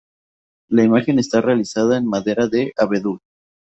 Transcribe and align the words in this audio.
La 0.67 0.83
imagen 0.83 1.19
está 1.19 1.41
realizada 1.41 1.95
en 1.95 2.07
madera 2.07 2.47
de 2.47 2.73
abedul. 2.75 3.19